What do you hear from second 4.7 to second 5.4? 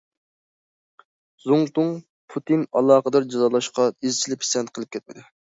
قىلىپ كەتمىدى.